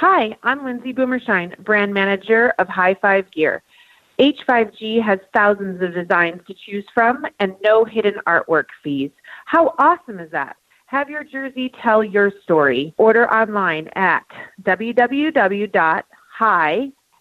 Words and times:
Hi, 0.00 0.36
I'm 0.44 0.64
Lindsay 0.64 0.92
Boomershine, 0.92 1.56
brand 1.64 1.92
manager 1.92 2.54
of 2.60 2.68
High 2.68 2.94
Five 3.02 3.28
Gear. 3.32 3.64
H5G 4.20 5.02
has 5.02 5.18
thousands 5.34 5.82
of 5.82 5.92
designs 5.92 6.40
to 6.46 6.54
choose 6.54 6.84
from 6.94 7.26
and 7.40 7.56
no 7.64 7.84
hidden 7.84 8.14
artwork 8.24 8.66
fees. 8.84 9.10
How 9.46 9.74
awesome 9.80 10.20
is 10.20 10.30
that? 10.30 10.56
Have 10.86 11.10
your 11.10 11.24
jersey 11.24 11.72
tell 11.82 12.04
your 12.04 12.30
story. 12.44 12.94
Order 12.96 13.28
online 13.28 13.88
at 13.96 14.24
www.high, 14.62 15.72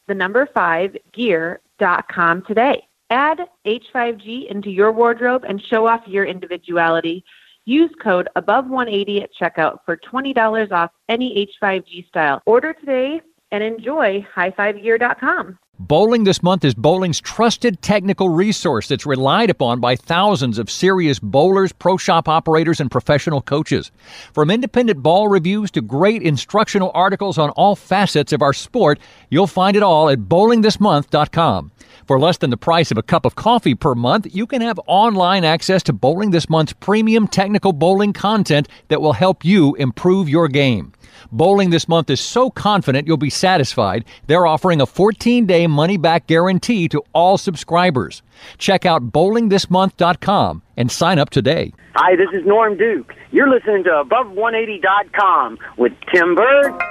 the 0.05 0.13
number 0.13 0.47
5, 0.53 0.97
gear.com 1.13 2.43
today. 2.43 2.87
Add 3.09 3.39
H5G 3.65 4.51
into 4.51 4.69
your 4.69 4.91
wardrobe 4.91 5.45
and 5.49 5.59
show 5.59 5.87
off 5.87 6.01
your 6.05 6.25
individuality. 6.25 7.25
Use 7.67 7.91
code 8.01 8.29
above 8.37 8.69
180 8.69 9.23
at 9.23 9.29
checkout 9.33 9.79
for 9.83 9.97
$20 9.97 10.71
off 10.71 10.89
any 11.09 11.49
H5G 11.61 12.07
style. 12.07 12.41
Order 12.45 12.71
today 12.71 13.19
and 13.51 13.61
enjoy 13.61 14.25
highfivegear.com. 14.33 15.59
Bowling 15.79 16.23
this 16.23 16.41
month 16.41 16.65
is 16.65 16.73
bowling's 16.73 17.21
trusted 17.21 17.83
technical 17.83 18.29
resource 18.29 18.87
that's 18.87 19.05
relied 19.05 19.51
upon 19.51 19.79
by 19.79 19.95
thousands 19.95 20.57
of 20.57 20.71
serious 20.71 21.19
bowlers, 21.19 21.71
pro 21.71 21.97
shop 21.97 22.27
operators, 22.27 22.79
and 22.79 22.89
professional 22.89 23.41
coaches. 23.41 23.91
From 24.33 24.49
independent 24.49 25.03
ball 25.03 25.27
reviews 25.27 25.69
to 25.71 25.81
great 25.81 26.23
instructional 26.23 26.89
articles 26.95 27.37
on 27.37 27.51
all 27.51 27.75
facets 27.75 28.33
of 28.33 28.41
our 28.41 28.53
sport, 28.53 28.97
you'll 29.29 29.45
find 29.45 29.77
it 29.77 29.83
all 29.83 30.09
at 30.09 30.21
bowlingthismonth.com. 30.21 31.71
For 32.07 32.19
less 32.19 32.37
than 32.37 32.49
the 32.49 32.57
price 32.57 32.89
of 32.89 32.97
a 32.97 33.03
cup 33.03 33.23
of 33.23 33.35
coffee 33.35 33.75
per 33.75 33.93
month, 33.93 34.33
you 34.33 34.47
can 34.47 34.61
have 34.63 34.79
online 34.87 35.43
access 35.43 35.83
to 35.83 35.93
Bowling 35.93 36.31
This 36.31 36.49
Month's 36.49 36.73
premium 36.73 37.27
technical 37.27 37.71
bowling 37.71 38.13
content 38.13 38.67
that 38.87 39.01
will 39.01 39.13
help 39.13 39.45
you 39.45 39.75
improve 39.75 40.27
your 40.27 40.47
game. 40.47 40.93
Bowling 41.31 41.69
this 41.69 41.87
month 41.87 42.09
is 42.09 42.21
so 42.21 42.49
confident 42.49 43.07
you'll 43.07 43.17
be 43.17 43.29
satisfied, 43.29 44.05
they're 44.27 44.47
offering 44.47 44.79
a 44.79 44.85
14 44.85 45.45
day 45.45 45.66
money 45.71 45.97
back 45.97 46.27
guarantee 46.27 46.87
to 46.89 47.03
all 47.13 47.37
subscribers. 47.37 48.21
Check 48.57 48.85
out 48.85 49.11
bowlingthismonth.com 49.11 50.61
and 50.77 50.91
sign 50.91 51.19
up 51.19 51.29
today. 51.29 51.73
Hi, 51.95 52.15
this 52.15 52.29
is 52.33 52.45
Norm 52.45 52.77
Duke. 52.77 53.13
You're 53.31 53.49
listening 53.49 53.83
to 53.85 53.89
Above180.com 53.89 55.57
with 55.77 55.93
Tim 56.13 56.35
Berg. 56.35 56.81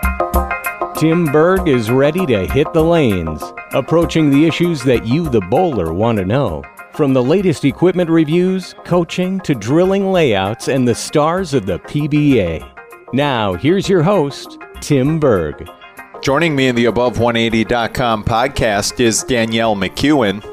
Tim 0.98 1.27
Berg 1.27 1.69
is 1.69 1.91
ready 1.91 2.27
to 2.27 2.47
hit 2.47 2.73
the 2.73 2.83
lanes, 2.83 3.42
approaching 3.73 4.31
the 4.31 4.47
issues 4.47 4.83
that 4.84 5.06
you, 5.06 5.28
the 5.28 5.41
bowler, 5.43 5.93
want 5.93 6.19
to 6.19 6.25
know. 6.25 6.62
From 6.93 7.12
the 7.12 7.22
latest 7.22 7.65
equipment 7.65 8.09
reviews, 8.09 8.75
coaching, 8.84 9.39
to 9.41 9.55
drilling 9.55 10.11
layouts, 10.11 10.69
and 10.69 10.89
the 10.89 10.95
stars 10.95 11.53
of 11.53 11.67
the 11.67 11.78
PBA. 11.81 12.67
Now, 13.12 13.55
here's 13.55 13.89
your 13.89 14.03
host, 14.03 14.59
Tim 14.81 15.20
Berg. 15.20 15.69
Joining 16.27 16.56
me 16.56 16.66
in 16.66 16.74
the 16.74 16.86
Above180.com 16.86 18.24
podcast 18.24 18.98
is 18.98 19.22
Danielle 19.22 19.77
McEwen. 19.77 20.44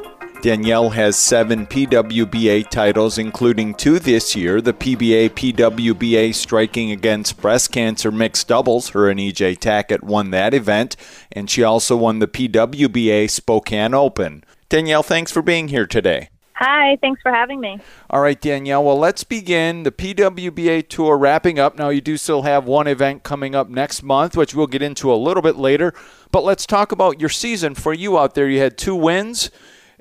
Danielle 0.43 0.91
has 0.91 1.17
seven 1.17 1.65
PWBA 1.65 2.69
titles, 2.69 3.17
including 3.17 3.73
two 3.73 3.97
this 3.97 4.35
year 4.35 4.61
the 4.61 4.71
PBA 4.71 5.31
PWBA 5.31 6.35
Striking 6.35 6.91
Against 6.91 7.41
Breast 7.41 7.71
Cancer 7.71 8.11
Mixed 8.11 8.47
Doubles. 8.49 8.89
Her 8.89 9.09
and 9.09 9.19
EJ 9.19 9.57
Tackett 9.57 10.03
won 10.03 10.29
that 10.29 10.53
event, 10.53 10.95
and 11.31 11.49
she 11.49 11.63
also 11.63 11.97
won 11.97 12.19
the 12.19 12.27
PWBA 12.27 13.27
Spokane 13.31 13.95
Open. 13.95 14.43
Danielle, 14.69 15.01
thanks 15.01 15.31
for 15.31 15.41
being 15.41 15.69
here 15.69 15.87
today. 15.87 16.29
Hi, 16.65 16.97
thanks 17.01 17.21
for 17.21 17.29
having 17.29 17.59
me. 17.59 17.77
All 18.09 18.21
right, 18.21 18.39
Danielle. 18.39 18.85
Well, 18.85 18.97
let's 18.97 19.25
begin 19.25 19.83
the 19.83 19.91
PWBA 19.91 20.87
tour 20.87 21.17
wrapping 21.17 21.59
up. 21.59 21.77
Now, 21.77 21.89
you 21.89 21.99
do 21.99 22.15
still 22.15 22.43
have 22.43 22.63
one 22.63 22.87
event 22.87 23.23
coming 23.23 23.53
up 23.53 23.67
next 23.67 24.01
month, 24.01 24.37
which 24.37 24.55
we'll 24.55 24.67
get 24.67 24.81
into 24.81 25.13
a 25.13 25.15
little 25.15 25.43
bit 25.43 25.57
later. 25.57 25.93
But 26.31 26.45
let's 26.45 26.65
talk 26.65 26.93
about 26.93 27.19
your 27.19 27.27
season 27.27 27.75
for 27.75 27.93
you 27.93 28.17
out 28.17 28.33
there. 28.33 28.47
You 28.47 28.59
had 28.61 28.77
two 28.77 28.95
wins, 28.95 29.51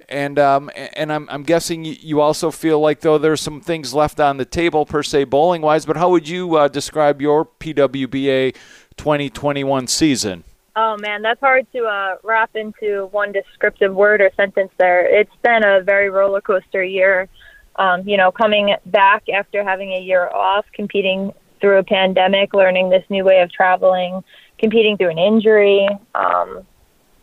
and 0.09 0.39
um, 0.39 0.71
and 0.95 1.13
I'm, 1.13 1.29
I'm 1.31 1.43
guessing 1.43 1.85
you 1.85 2.21
also 2.21 2.53
feel 2.53 2.79
like 2.79 3.01
though 3.01 3.19
there's 3.19 3.41
some 3.41 3.61
things 3.61 3.93
left 3.93 4.21
on 4.21 4.37
the 4.37 4.45
table 4.45 4.87
per 4.87 5.03
se 5.03 5.25
bowling 5.25 5.63
wise. 5.63 5.85
But 5.85 5.97
how 5.97 6.11
would 6.11 6.29
you 6.29 6.55
uh, 6.55 6.69
describe 6.69 7.21
your 7.21 7.45
PWBA 7.45 8.55
2021 8.97 9.89
season? 9.89 10.45
Oh 10.75 10.97
man, 10.97 11.21
that's 11.21 11.41
hard 11.41 11.71
to 11.73 11.85
uh, 11.85 12.17
wrap 12.23 12.57
into 12.57 13.09
one 13.11 13.33
descriptive 13.33 13.95
word 13.95 14.23
or 14.23 14.31
sentence. 14.37 14.71
There, 14.79 15.05
it's 15.05 15.35
been 15.43 15.65
a 15.65 15.83
very 15.83 16.09
roller 16.09 16.41
coaster 16.41 16.83
year. 16.83 17.29
Um, 17.77 18.09
you 18.09 18.17
know, 18.17 18.33
coming 18.33 18.75
back 18.87 19.25
after 19.29 19.63
having 19.63 19.93
a 19.93 20.01
year 20.01 20.29
off, 20.29 20.65
competing 20.73 21.33
through 21.61 21.79
a 21.79 21.85
pandemic, 21.85 22.55
learning 22.55 22.89
this 22.89 23.05
new 23.11 23.25
way 23.25 23.41
of 23.41 23.53
traveling, 23.53 24.25
competing 24.59 24.97
through 24.97 25.11
an 25.11 25.19
injury. 25.19 25.89
Um, 26.15 26.67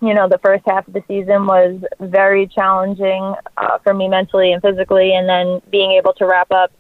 you 0.01 0.13
know, 0.13 0.29
the 0.29 0.39
first 0.39 0.63
half 0.67 0.87
of 0.87 0.93
the 0.93 1.03
season 1.07 1.45
was 1.45 1.83
very 1.99 2.47
challenging 2.47 3.33
uh, 3.57 3.79
for 3.79 3.93
me 3.93 4.07
mentally 4.07 4.53
and 4.53 4.61
physically, 4.61 5.13
and 5.13 5.27
then 5.27 5.61
being 5.71 5.91
able 5.91 6.13
to 6.13 6.25
wrap 6.25 6.51
up 6.51 6.71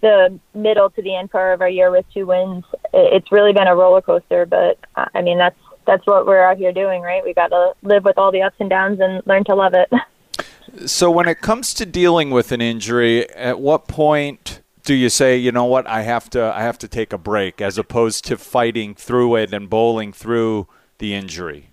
the 0.00 0.38
middle 0.54 0.90
to 0.90 1.02
the 1.02 1.16
end 1.16 1.30
part 1.30 1.54
of 1.54 1.60
our 1.60 1.68
year 1.68 1.90
with 1.90 2.04
two 2.12 2.26
wins. 2.26 2.64
It's 2.92 3.32
really 3.32 3.52
been 3.52 3.66
a 3.66 3.74
roller 3.74 4.02
coaster, 4.02 4.44
but 4.44 4.78
uh, 4.94 5.06
I 5.14 5.22
mean 5.22 5.38
that's 5.38 5.58
that's 5.88 6.06
what 6.06 6.26
we're 6.26 6.44
out 6.44 6.58
here 6.58 6.70
doing, 6.70 7.00
right? 7.00 7.24
We 7.24 7.32
got 7.32 7.48
to 7.48 7.72
live 7.82 8.04
with 8.04 8.18
all 8.18 8.30
the 8.30 8.42
ups 8.42 8.56
and 8.60 8.68
downs 8.68 9.00
and 9.00 9.26
learn 9.26 9.42
to 9.44 9.54
love 9.54 9.74
it. 9.74 9.90
So, 10.84 11.10
when 11.10 11.26
it 11.26 11.40
comes 11.40 11.72
to 11.74 11.86
dealing 11.86 12.30
with 12.30 12.52
an 12.52 12.60
injury, 12.60 13.28
at 13.30 13.58
what 13.58 13.88
point 13.88 14.60
do 14.84 14.92
you 14.92 15.08
say, 15.08 15.36
you 15.36 15.50
know 15.50 15.64
what, 15.64 15.86
I 15.86 16.02
have 16.02 16.28
to, 16.30 16.52
I 16.54 16.60
have 16.60 16.78
to 16.78 16.88
take 16.88 17.12
a 17.12 17.18
break, 17.18 17.62
as 17.62 17.78
opposed 17.78 18.26
to 18.26 18.36
fighting 18.36 18.94
through 18.94 19.36
it 19.36 19.52
and 19.52 19.68
bowling 19.68 20.12
through 20.12 20.68
the 20.98 21.14
injury? 21.14 21.70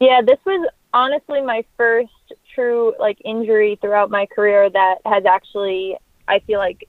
Yeah, 0.00 0.22
this 0.24 0.38
was 0.46 0.70
honestly 0.94 1.42
my 1.42 1.64
first 1.76 2.12
true 2.54 2.94
like 3.00 3.18
injury 3.24 3.78
throughout 3.80 4.10
my 4.10 4.26
career 4.26 4.70
that 4.70 4.98
has 5.04 5.26
actually, 5.26 5.96
I 6.28 6.38
feel 6.38 6.60
like, 6.60 6.88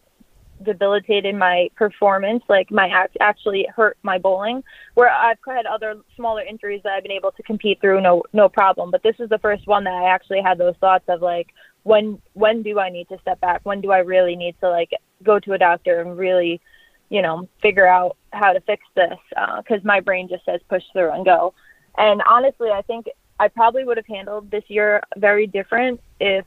debilitated 0.64 1.36
my 1.36 1.70
performance, 1.76 2.44
like 2.50 2.72
my 2.72 2.88
act 2.88 3.18
actually 3.20 3.68
hurt 3.76 3.98
my 4.04 4.18
bowling. 4.18 4.64
Where 4.96 5.10
I've 5.10 5.38
had 5.48 5.66
other 5.66 5.96
smaller 6.16 6.42
injuries 6.42 6.82
that 6.84 6.94
I've 6.94 7.04
been 7.04 7.12
able 7.12 7.32
to 7.32 7.44
compete 7.44 7.80
through 7.82 8.02
no 8.02 8.24
no 8.34 8.50
problem, 8.50 8.92
but 8.92 9.04
this 9.04 9.16
is 9.20 9.30
the 9.30 9.40
first 9.40 9.68
one 9.68 9.84
that 9.86 9.94
I 9.94 10.10
actually 10.10 10.42
had 10.42 10.58
those 10.58 10.76
thoughts 10.80 11.06
of 11.08 11.22
like 11.22 11.48
when 11.84 12.22
when 12.34 12.64
do 12.64 12.80
I 12.80 12.90
need 12.90 13.10
to 13.10 13.18
step 13.22 13.40
back? 13.40 13.62
When 13.64 13.82
do 13.82 13.92
I 13.92 14.00
really 14.00 14.36
need 14.36 14.56
to 14.62 14.70
like 14.70 14.92
go 15.24 15.40
to 15.40 15.54
a 15.54 15.58
doctor 15.58 16.02
and 16.02 16.18
really, 16.18 16.62
you 17.10 17.22
know, 17.22 17.48
figure 17.62 17.88
out 17.88 18.18
how 18.34 18.54
to 18.54 18.62
fix 18.62 18.84
this? 18.96 19.18
Because 19.30 19.82
uh, 19.82 19.88
my 19.88 20.00
brain 20.00 20.28
just 20.28 20.46
says 20.46 20.62
push 20.70 20.84
through 20.94 21.12
and 21.12 21.26
go. 21.26 21.54
And 21.98 22.22
honestly, 22.30 22.70
I 22.70 22.82
think 22.82 23.08
I 23.40 23.48
probably 23.48 23.84
would 23.84 23.98
have 23.98 24.08
handled 24.08 24.52
this 24.52 24.64
year 24.68 25.02
very 25.16 25.48
different 25.48 26.02
if 26.20 26.46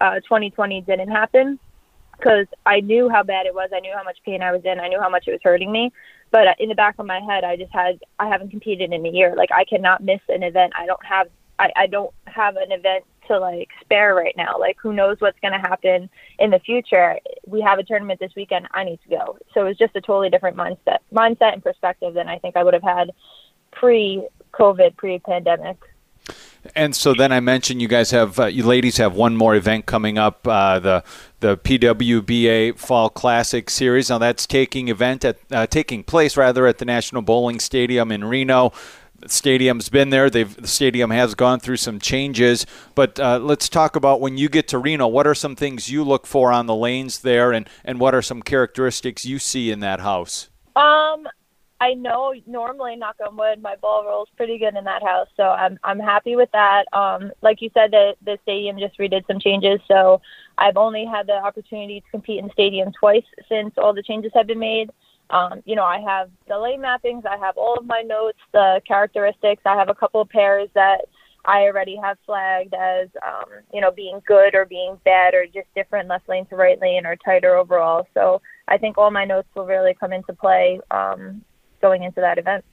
uh, 0.00 0.16
2020 0.16 0.80
didn't 0.82 1.10
happen 1.10 1.58
because 2.16 2.46
I 2.66 2.80
knew 2.80 3.08
how 3.08 3.22
bad 3.22 3.46
it 3.46 3.54
was. 3.54 3.70
I 3.74 3.80
knew 3.80 3.92
how 3.94 4.04
much 4.04 4.18
pain 4.24 4.42
I 4.42 4.52
was 4.52 4.62
in. 4.64 4.80
I 4.80 4.88
knew 4.88 5.00
how 5.00 5.08
much 5.08 5.24
it 5.26 5.32
was 5.32 5.40
hurting 5.42 5.70
me. 5.70 5.92
But 6.30 6.48
uh, 6.48 6.54
in 6.58 6.68
the 6.68 6.74
back 6.74 6.96
of 6.98 7.06
my 7.06 7.20
head, 7.20 7.44
I 7.44 7.56
just 7.56 7.72
had 7.72 8.00
I 8.18 8.28
haven't 8.28 8.50
competed 8.50 8.92
in 8.92 9.06
a 9.06 9.08
year. 9.10 9.34
Like 9.36 9.50
I 9.52 9.64
cannot 9.64 10.02
miss 10.02 10.20
an 10.28 10.42
event. 10.42 10.72
I 10.76 10.86
don't 10.86 11.04
have 11.04 11.28
I, 11.58 11.70
I 11.76 11.86
don't 11.86 12.12
have 12.26 12.56
an 12.56 12.72
event 12.72 13.04
to 13.28 13.38
like 13.38 13.68
spare 13.80 14.14
right 14.14 14.34
now. 14.36 14.58
Like 14.58 14.76
who 14.80 14.92
knows 14.92 15.16
what's 15.20 15.38
going 15.40 15.52
to 15.52 15.58
happen 15.58 16.10
in 16.38 16.50
the 16.50 16.58
future? 16.58 17.18
We 17.46 17.60
have 17.60 17.78
a 17.78 17.84
tournament 17.84 18.20
this 18.20 18.32
weekend. 18.36 18.66
I 18.72 18.84
need 18.84 19.00
to 19.04 19.08
go. 19.08 19.38
So 19.54 19.60
it 19.60 19.68
was 19.68 19.78
just 19.78 19.96
a 19.96 20.00
totally 20.00 20.30
different 20.30 20.56
mindset, 20.56 20.98
mindset 21.12 21.54
and 21.54 21.62
perspective 21.62 22.14
than 22.14 22.28
I 22.28 22.38
think 22.38 22.56
I 22.56 22.64
would 22.64 22.74
have 22.74 22.82
had 22.82 23.12
pre-COVID, 23.72 24.96
pre-pandemic. 24.96 25.78
And 26.74 26.96
so 26.96 27.14
then 27.14 27.32
I 27.32 27.40
mentioned 27.40 27.82
you 27.82 27.88
guys 27.88 28.10
have 28.10 28.38
uh, 28.38 28.46
you 28.46 28.64
ladies 28.64 28.96
have 28.96 29.14
one 29.14 29.36
more 29.36 29.54
event 29.54 29.86
coming 29.86 30.18
up 30.18 30.46
uh, 30.46 30.78
the 30.78 31.04
the 31.40 31.58
PWBA 31.58 32.78
Fall 32.78 33.10
Classic 33.10 33.68
Series. 33.68 34.08
Now 34.08 34.18
that's 34.18 34.46
taking 34.46 34.88
event 34.88 35.24
at 35.24 35.38
uh, 35.50 35.66
taking 35.66 36.02
place 36.02 36.36
rather 36.36 36.66
at 36.66 36.78
the 36.78 36.84
National 36.84 37.22
Bowling 37.22 37.60
Stadium 37.60 38.10
in 38.10 38.24
Reno. 38.24 38.72
The 39.18 39.28
stadium's 39.28 39.88
been 39.88 40.10
there. 40.10 40.28
They've, 40.28 40.54
the 40.54 40.66
stadium 40.66 41.10
has 41.10 41.34
gone 41.34 41.60
through 41.60 41.76
some 41.76 41.98
changes, 41.98 42.66
but 42.94 43.18
uh, 43.18 43.38
let's 43.38 43.68
talk 43.68 43.96
about 43.96 44.20
when 44.20 44.36
you 44.36 44.48
get 44.48 44.68
to 44.68 44.78
Reno. 44.78 45.06
What 45.06 45.26
are 45.26 45.34
some 45.34 45.56
things 45.56 45.88
you 45.88 46.04
look 46.04 46.26
for 46.26 46.52
on 46.52 46.66
the 46.66 46.74
lanes 46.74 47.20
there, 47.20 47.52
and, 47.52 47.68
and 47.84 48.00
what 48.00 48.14
are 48.14 48.20
some 48.20 48.42
characteristics 48.42 49.24
you 49.24 49.38
see 49.38 49.70
in 49.70 49.80
that 49.80 50.00
house? 50.00 50.50
Um, 50.76 51.28
I 51.84 51.92
know 51.92 52.32
normally, 52.46 52.96
knock 52.96 53.16
on 53.26 53.36
wood, 53.36 53.60
my 53.60 53.76
ball 53.76 54.06
rolls 54.06 54.30
pretty 54.38 54.56
good 54.56 54.74
in 54.74 54.84
that 54.84 55.02
house, 55.02 55.28
so 55.36 55.42
I'm 55.42 55.78
I'm 55.84 55.98
happy 55.98 56.34
with 56.34 56.48
that. 56.52 56.86
Um, 56.94 57.30
like 57.42 57.60
you 57.60 57.70
said, 57.74 57.90
the 57.90 58.14
the 58.24 58.38
stadium 58.42 58.78
just 58.78 58.98
redid 58.98 59.26
some 59.26 59.38
changes, 59.38 59.80
so 59.86 60.22
I've 60.56 60.78
only 60.78 61.04
had 61.04 61.26
the 61.26 61.34
opportunity 61.34 62.00
to 62.00 62.10
compete 62.10 62.38
in 62.38 62.46
the 62.46 62.52
stadium 62.52 62.90
twice 62.98 63.26
since 63.50 63.74
all 63.76 63.92
the 63.92 64.02
changes 64.02 64.32
have 64.34 64.46
been 64.46 64.58
made. 64.58 64.92
Um, 65.28 65.60
you 65.66 65.76
know, 65.76 65.84
I 65.84 66.00
have 66.00 66.30
the 66.48 66.58
lane 66.58 66.80
mappings, 66.80 67.26
I 67.26 67.36
have 67.36 67.58
all 67.58 67.76
of 67.76 67.84
my 67.84 68.00
notes, 68.00 68.38
the 68.52 68.80
characteristics. 68.88 69.62
I 69.66 69.74
have 69.76 69.90
a 69.90 69.94
couple 69.94 70.22
of 70.22 70.30
pairs 70.30 70.70
that 70.74 71.02
I 71.44 71.64
already 71.64 71.96
have 71.96 72.16
flagged 72.24 72.72
as, 72.72 73.08
um, 73.26 73.50
you 73.74 73.82
know, 73.82 73.90
being 73.90 74.22
good 74.26 74.54
or 74.54 74.64
being 74.64 74.98
bad 75.04 75.34
or 75.34 75.44
just 75.44 75.68
different 75.74 76.08
left 76.08 76.30
lane 76.30 76.46
to 76.46 76.56
right 76.56 76.80
lane 76.80 77.04
or 77.04 77.16
tighter 77.16 77.56
overall. 77.56 78.06
So 78.14 78.40
I 78.68 78.78
think 78.78 78.96
all 78.96 79.10
my 79.10 79.26
notes 79.26 79.48
will 79.54 79.66
really 79.66 79.92
come 79.92 80.14
into 80.14 80.32
play 80.32 80.80
um, 80.90 81.44
going 81.84 82.02
into 82.02 82.22
that 82.22 82.38
event. 82.38 82.64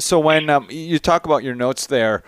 So 0.00 0.18
when 0.18 0.50
um, 0.50 0.66
you 0.68 0.98
talk 0.98 1.24
about 1.24 1.44
your 1.44 1.54
notes 1.54 1.86
there, 1.86 2.24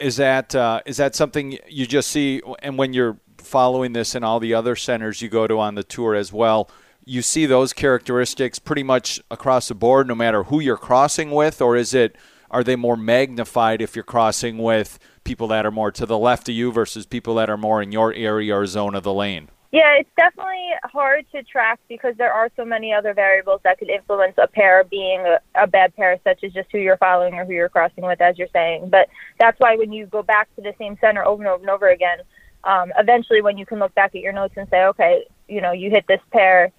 is 0.00 0.16
that 0.16 0.52
uh, 0.54 0.80
is 0.84 0.96
that 0.96 1.14
something 1.14 1.58
you 1.68 1.86
just 1.86 2.10
see? 2.10 2.42
And 2.60 2.76
when 2.76 2.92
you're 2.92 3.18
following 3.38 3.92
this 3.92 4.16
in 4.16 4.24
all 4.24 4.40
the 4.40 4.52
other 4.52 4.74
centers 4.74 5.22
you 5.22 5.28
go 5.28 5.46
to 5.46 5.60
on 5.60 5.76
the 5.76 5.84
tour 5.84 6.16
as 6.16 6.32
well, 6.32 6.68
you 7.04 7.22
see 7.22 7.46
those 7.46 7.72
characteristics 7.72 8.58
pretty 8.58 8.82
much 8.82 9.20
across 9.30 9.68
the 9.68 9.74
board, 9.74 10.08
no 10.08 10.16
matter 10.16 10.44
who 10.44 10.58
you're 10.58 10.76
crossing 10.76 11.30
with, 11.30 11.62
or 11.62 11.76
is 11.76 11.94
it 11.94 12.16
are 12.50 12.64
they 12.64 12.76
more 12.76 12.96
magnified 12.96 13.80
if 13.80 13.94
you're 13.94 14.02
crossing 14.02 14.58
with 14.58 14.98
people 15.22 15.46
that 15.48 15.64
are 15.66 15.70
more 15.70 15.92
to 15.92 16.06
the 16.06 16.18
left 16.18 16.48
of 16.48 16.54
you 16.54 16.72
versus 16.72 17.06
people 17.06 17.34
that 17.36 17.50
are 17.50 17.58
more 17.58 17.80
in 17.80 17.92
your 17.92 18.12
area 18.12 18.56
or 18.56 18.66
zone 18.66 18.96
of 18.96 19.04
the 19.04 19.14
lane? 19.14 19.50
Yeah, 19.70 19.96
it's 19.98 20.08
definitely 20.16 20.70
hard 20.84 21.26
to 21.32 21.42
track 21.42 21.78
because 21.88 22.14
there 22.16 22.32
are 22.32 22.50
so 22.56 22.64
many 22.64 22.92
other 22.92 23.12
variables 23.12 23.60
that 23.64 23.78
could 23.78 23.90
influence 23.90 24.34
a 24.38 24.46
pair 24.46 24.82
being 24.84 25.20
a, 25.20 25.40
a, 25.54 25.66
bad 25.66 25.94
pair, 25.94 26.18
such 26.24 26.42
as 26.42 26.54
just 26.54 26.70
who 26.72 26.78
you're 26.78 26.96
following 26.96 27.34
or 27.34 27.44
who 27.44 27.52
you're 27.52 27.68
crossing 27.68 28.04
with, 28.04 28.18
as 28.22 28.38
you're 28.38 28.48
saying. 28.50 28.88
But 28.88 29.08
that's 29.38 29.60
why 29.60 29.76
when 29.76 29.92
you 29.92 30.06
go 30.06 30.22
back 30.22 30.48
to 30.56 30.62
the 30.62 30.74
same 30.78 30.96
center 31.02 31.22
over 31.22 31.42
and 31.42 31.50
over 31.50 31.60
and 31.60 31.70
over 31.70 31.88
again, 31.88 32.18
um, 32.64 32.92
eventually 32.98 33.42
when 33.42 33.58
you 33.58 33.66
can 33.66 33.78
look 33.78 33.94
back 33.94 34.14
at 34.14 34.22
your 34.22 34.32
notes 34.32 34.54
and 34.56 34.66
say, 34.70 34.84
okay, 34.86 35.26
you 35.48 35.60
know, 35.60 35.72
you 35.72 35.90
hit 35.90 36.06
this 36.08 36.20
pair 36.32 36.72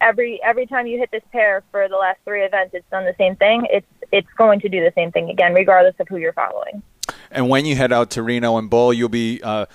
every 0.00 0.40
every 0.42 0.66
time 0.66 0.86
you 0.86 0.98
hit 0.98 1.10
this 1.10 1.22
pair 1.32 1.62
for 1.70 1.88
the 1.88 1.96
last 1.96 2.18
three 2.24 2.42
events, 2.42 2.74
it's 2.74 2.88
done 2.90 3.04
the 3.04 3.14
same 3.18 3.34
thing. 3.36 3.66
It's 3.70 3.86
it's 4.12 4.32
going 4.36 4.60
to 4.60 4.68
do 4.68 4.80
the 4.80 4.92
same 4.94 5.10
thing 5.10 5.30
again, 5.30 5.52
regardless 5.52 5.94
of 5.98 6.06
who 6.08 6.16
you're 6.16 6.32
following. 6.32 6.82
And 7.30 7.48
when 7.48 7.66
you 7.66 7.74
head 7.74 7.92
out 7.92 8.10
to 8.10 8.22
Reno 8.22 8.56
and 8.56 8.70
Bull, 8.70 8.92
you'll 8.92 9.08
be. 9.08 9.40
Uh, 9.42 9.66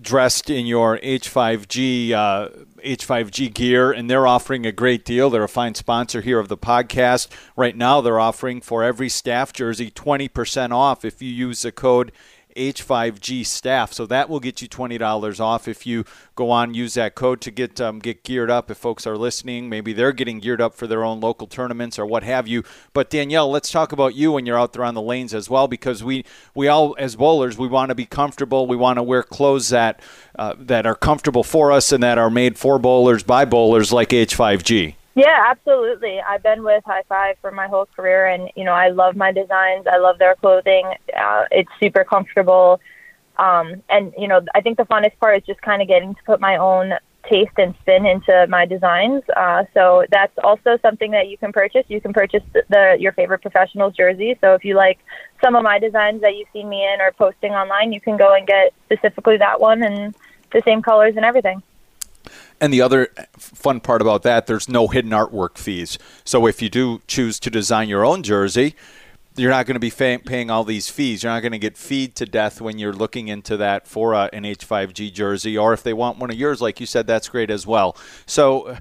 dressed 0.00 0.50
in 0.50 0.66
your 0.66 0.98
H5G 0.98 2.12
uh, 2.12 2.48
H5G 2.84 3.52
gear, 3.52 3.92
and 3.92 4.08
they're 4.08 4.26
offering 4.26 4.66
a 4.66 4.72
great 4.72 5.04
deal. 5.04 5.30
They're 5.30 5.44
a 5.44 5.48
fine 5.48 5.74
sponsor 5.74 6.20
here 6.20 6.38
of 6.38 6.48
the 6.48 6.56
podcast. 6.56 7.28
Right 7.56 7.76
now, 7.76 8.00
they're 8.00 8.20
offering 8.20 8.60
for 8.60 8.82
every 8.82 9.08
staff 9.08 9.52
jersey 9.52 9.90
20% 9.90 10.72
off 10.72 11.04
if 11.04 11.20
you 11.20 11.30
use 11.30 11.62
the 11.62 11.72
code 11.72 12.12
H5G 12.58 13.46
staff. 13.46 13.92
So 13.92 14.04
that 14.06 14.28
will 14.28 14.40
get 14.40 14.60
you 14.60 14.68
$20 14.68 15.40
off 15.40 15.68
if 15.68 15.86
you 15.86 16.04
go 16.34 16.50
on 16.50 16.74
use 16.74 16.94
that 16.94 17.14
code 17.14 17.40
to 17.42 17.50
get 17.50 17.80
um, 17.80 17.98
get 17.98 18.24
geared 18.24 18.50
up. 18.50 18.70
If 18.70 18.78
folks 18.78 19.06
are 19.06 19.16
listening, 19.16 19.68
maybe 19.68 19.92
they're 19.92 20.12
getting 20.12 20.40
geared 20.40 20.60
up 20.60 20.74
for 20.74 20.86
their 20.86 21.04
own 21.04 21.20
local 21.20 21.46
tournaments 21.46 21.98
or 21.98 22.06
what 22.06 22.22
have 22.24 22.46
you. 22.46 22.62
But 22.92 23.10
Danielle, 23.10 23.50
let's 23.50 23.70
talk 23.70 23.92
about 23.92 24.14
you 24.14 24.32
when 24.32 24.44
you're 24.46 24.58
out 24.58 24.72
there 24.72 24.84
on 24.84 24.94
the 24.94 25.02
lanes 25.02 25.32
as 25.32 25.48
well, 25.48 25.68
because 25.68 26.04
we 26.04 26.24
we 26.54 26.68
all 26.68 26.94
as 26.98 27.16
bowlers 27.16 27.56
we 27.56 27.68
want 27.68 27.88
to 27.90 27.94
be 27.94 28.06
comfortable. 28.06 28.66
We 28.66 28.76
want 28.76 28.98
to 28.98 29.02
wear 29.02 29.22
clothes 29.22 29.70
that 29.70 30.00
uh, 30.38 30.54
that 30.58 30.86
are 30.86 30.96
comfortable 30.96 31.44
for 31.44 31.72
us 31.72 31.92
and 31.92 32.02
that 32.02 32.18
are 32.18 32.30
made 32.30 32.58
for 32.58 32.78
bowlers 32.78 33.22
by 33.22 33.44
bowlers 33.44 33.92
like 33.92 34.10
H5G. 34.10 34.97
Yeah, 35.18 35.46
absolutely. 35.48 36.20
I've 36.20 36.44
been 36.44 36.62
with 36.62 36.84
High 36.86 37.02
Five 37.08 37.38
for 37.40 37.50
my 37.50 37.66
whole 37.66 37.86
career, 37.86 38.26
and 38.26 38.52
you 38.54 38.62
know, 38.62 38.72
I 38.72 38.90
love 38.90 39.16
my 39.16 39.32
designs. 39.32 39.88
I 39.90 39.98
love 39.98 40.16
their 40.20 40.36
clothing. 40.36 40.94
Uh, 41.12 41.44
it's 41.50 41.70
super 41.80 42.04
comfortable, 42.04 42.80
um, 43.36 43.82
and 43.88 44.14
you 44.16 44.28
know, 44.28 44.40
I 44.54 44.60
think 44.60 44.76
the 44.76 44.84
funnest 44.84 45.18
part 45.18 45.38
is 45.38 45.42
just 45.44 45.60
kind 45.60 45.82
of 45.82 45.88
getting 45.88 46.14
to 46.14 46.22
put 46.24 46.40
my 46.40 46.56
own 46.56 46.92
taste 47.28 47.50
and 47.56 47.74
spin 47.80 48.06
into 48.06 48.46
my 48.48 48.64
designs. 48.64 49.24
Uh, 49.36 49.64
so 49.74 50.06
that's 50.08 50.38
also 50.44 50.78
something 50.82 51.10
that 51.10 51.26
you 51.26 51.36
can 51.36 51.52
purchase. 51.52 51.84
You 51.88 52.00
can 52.00 52.12
purchase 52.12 52.44
the, 52.52 52.62
the 52.68 52.96
your 53.00 53.10
favorite 53.10 53.42
professional's 53.42 53.96
jersey. 53.96 54.38
So 54.40 54.54
if 54.54 54.64
you 54.64 54.76
like 54.76 55.00
some 55.42 55.56
of 55.56 55.64
my 55.64 55.80
designs 55.80 56.20
that 56.20 56.36
you've 56.36 56.48
seen 56.52 56.68
me 56.68 56.86
in 56.86 57.00
or 57.00 57.10
posting 57.10 57.54
online, 57.54 57.92
you 57.92 58.00
can 58.00 58.18
go 58.18 58.34
and 58.34 58.46
get 58.46 58.72
specifically 58.84 59.38
that 59.38 59.60
one 59.60 59.82
and 59.82 60.14
the 60.52 60.62
same 60.64 60.80
colors 60.80 61.14
and 61.16 61.24
everything. 61.24 61.60
And 62.60 62.72
the 62.72 62.82
other 62.82 63.08
fun 63.38 63.80
part 63.80 64.02
about 64.02 64.22
that, 64.22 64.46
there's 64.46 64.68
no 64.68 64.88
hidden 64.88 65.12
artwork 65.12 65.58
fees. 65.58 65.98
So 66.24 66.46
if 66.46 66.60
you 66.60 66.68
do 66.68 67.02
choose 67.06 67.38
to 67.40 67.50
design 67.50 67.88
your 67.88 68.04
own 68.04 68.22
jersey, 68.22 68.74
you're 69.36 69.50
not 69.50 69.66
going 69.66 69.76
to 69.76 69.80
be 69.80 69.90
paying 69.90 70.50
all 70.50 70.64
these 70.64 70.90
fees. 70.90 71.22
You're 71.22 71.32
not 71.32 71.40
going 71.40 71.52
to 71.52 71.58
get 71.58 71.76
feed 71.76 72.16
to 72.16 72.26
death 72.26 72.60
when 72.60 72.78
you're 72.78 72.92
looking 72.92 73.28
into 73.28 73.56
that 73.58 73.86
for 73.86 74.12
an 74.14 74.42
H5G 74.42 75.12
jersey. 75.12 75.56
Or 75.56 75.72
if 75.72 75.82
they 75.84 75.92
want 75.92 76.18
one 76.18 76.30
of 76.30 76.36
yours, 76.36 76.60
like 76.60 76.80
you 76.80 76.86
said, 76.86 77.06
that's 77.06 77.28
great 77.28 77.50
as 77.50 77.66
well. 77.66 77.96
So 78.26 78.76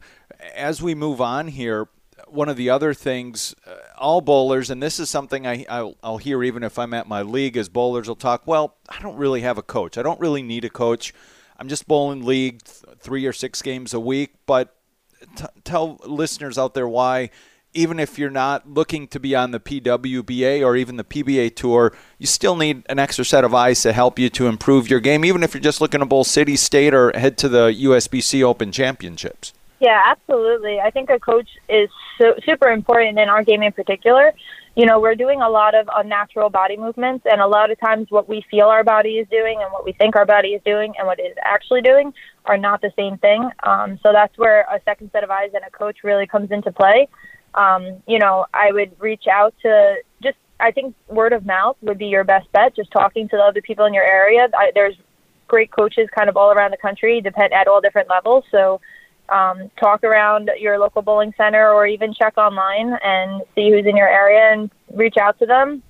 as 0.56 0.82
we 0.82 0.96
move 0.96 1.22
on 1.22 1.48
here, 1.48 1.88
one 2.28 2.50
of 2.50 2.58
the 2.58 2.70
other 2.70 2.94
things, 2.94 3.56
uh, 3.66 3.76
all 3.98 4.22
bowlers, 4.22 4.70
and 4.70 4.82
this 4.82 5.00
is 5.00 5.10
something 5.10 5.48
I, 5.48 5.66
I'll, 5.70 5.96
I'll 6.04 6.18
hear 6.18 6.44
even 6.44 6.64
if 6.64 6.78
I'm 6.78 6.94
at 6.94 7.08
my 7.08 7.22
league, 7.22 7.56
as 7.56 7.70
bowlers 7.70 8.08
will 8.08 8.16
talk, 8.16 8.46
well, 8.46 8.76
I 8.90 9.00
don't 9.02 9.16
really 9.16 9.42
have 9.42 9.58
a 9.58 9.62
coach. 9.62 9.98
I 9.98 10.02
don't 10.02 10.20
really 10.20 10.42
need 10.42 10.66
a 10.66 10.70
coach. 10.70 11.14
I'm 11.60 11.68
just 11.68 11.88
bowling 11.88 12.26
league 12.26 12.64
th- 12.64 12.98
three 13.00 13.26
or 13.26 13.34
six 13.34 13.62
games 13.62 13.94
a 13.94 14.00
week, 14.00 14.36
but 14.46 14.76
t- 15.36 15.46
tell 15.64 16.00
listeners 16.06 16.58
out 16.58 16.74
there 16.74 16.88
why, 16.88 17.30
even 17.74 18.00
if 18.00 18.18
you're 18.18 18.30
not 18.30 18.70
looking 18.70 19.08
to 19.10 19.20
be 19.20 19.36
on 19.36 19.52
the 19.52 19.60
PWBA 19.60 20.66
or 20.66 20.76
even 20.76 20.98
the 20.98 21.04
PBA 21.04 21.56
tour, 21.56 21.94
you 22.18 22.26
still 22.26 22.56
need 22.56 22.84
an 22.90 23.00
extra 23.00 23.26
set 23.26 23.44
of 23.44 23.54
eyes 23.54 23.82
to 23.82 23.94
help 23.94 24.18
you 24.18 24.30
to 24.32 24.48
improve 24.48 24.90
your 24.90 25.00
game, 25.00 25.26
even 25.26 25.44
if 25.44 25.54
you're 25.54 25.62
just 25.62 25.82
looking 25.82 26.00
to 26.00 26.06
bowl 26.06 26.24
city, 26.24 26.56
state, 26.56 26.94
or 26.94 27.12
head 27.18 27.38
to 27.40 27.50
the 27.50 27.68
USBC 27.68 28.44
Open 28.44 28.72
Championships. 28.72 29.54
Yeah, 29.80 30.02
absolutely. 30.08 30.80
I 30.80 30.90
think 30.90 31.10
a 31.10 31.20
coach 31.20 31.50
is 31.70 31.90
so, 32.18 32.34
super 32.44 32.70
important 32.70 33.20
in 33.20 33.30
our 33.30 33.44
game 33.44 33.62
in 33.62 33.72
particular 33.72 34.34
you 34.78 34.86
know, 34.86 35.00
we're 35.00 35.16
doing 35.16 35.42
a 35.42 35.50
lot 35.50 35.74
of 35.74 35.90
unnatural 35.96 36.52
body 36.52 36.78
movements, 36.78 37.26
and 37.30 37.42
a 37.42 37.48
lot 37.48 37.72
of 37.72 37.80
times 37.80 38.06
what 38.12 38.30
we 38.30 38.46
feel 38.52 38.68
our 38.68 38.84
body 38.84 39.18
is 39.18 39.28
doing 39.30 39.60
and 39.60 39.74
what 39.74 39.84
we 39.84 39.92
think 39.92 40.16
our 40.16 40.26
body 40.26 40.50
is 40.50 40.62
doing 40.64 40.94
and 41.00 41.08
what 41.08 41.18
it 41.20 41.24
is 41.24 41.38
actually 41.44 41.82
doing 41.82 42.14
are 42.46 42.60
not 42.60 42.80
the 42.82 42.92
same 42.96 43.18
thing. 43.18 43.50
Um, 43.64 43.98
so 44.04 44.12
that's 44.14 44.38
where 44.38 44.62
a 44.72 44.80
second 44.86 45.10
set 45.12 45.24
of 45.24 45.32
eyes 45.32 45.50
and 45.56 45.64
a 45.66 45.72
coach 45.72 46.04
really 46.04 46.28
comes 46.28 46.52
into 46.52 46.72
play. 46.72 47.08
Um, 47.56 48.04
you 48.08 48.20
know, 48.20 48.46
I 48.54 48.72
would 48.72 48.92
reach 49.00 49.26
out 49.26 49.56
to 49.64 49.96
just, 50.22 50.38
I 50.60 50.70
think 50.70 50.94
word 51.08 51.34
of 51.34 51.44
mouth 51.44 51.78
would 51.82 51.98
be 51.98 52.06
your 52.06 52.24
best 52.24 52.52
bet, 52.52 52.76
just 52.76 52.92
talking 52.92 53.28
to 53.30 53.36
the 53.36 53.42
other 53.42 53.64
people 53.64 53.86
in 53.86 53.96
your 53.96 54.06
area. 54.06 54.48
I, 54.56 54.72
there's 54.76 54.96
great 55.48 55.72
coaches 55.72 56.08
kind 56.16 56.30
of 56.30 56.38
all 56.38 56.52
around 56.52 56.70
the 56.70 56.78
country, 56.78 57.20
depend 57.20 57.52
at 57.52 57.68
all 57.68 57.82
different 57.82 58.10
levels. 58.10 58.44
So, 58.52 58.80
um, 59.30 59.70
talk 59.80 60.04
around 60.04 60.50
your 60.60 60.80
local 60.80 61.02
bowling 61.02 61.34
center 61.38 61.72
or 61.72 61.86
even 61.88 62.14
check 62.14 62.38
online 62.38 62.98
and 63.04 63.42
see 63.56 63.70
who's 63.70 63.86
in 63.86 63.98
your 63.98 64.10
area 64.10 64.54
and 64.54 64.72
reach 64.94 65.18
out 65.18 65.38
to 65.40 65.46
them. 65.46 65.84